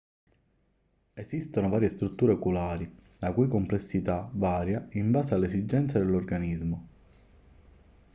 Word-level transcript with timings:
esistono 1.13 1.69
varie 1.69 1.89
strutture 1.89 2.31
oculari 2.31 2.91
la 3.19 3.31
cui 3.33 3.47
complessità 3.47 4.27
varia 4.33 4.87
in 4.93 5.11
base 5.11 5.35
alle 5.35 5.45
esigenze 5.45 5.99
dell'organismo 5.99 6.87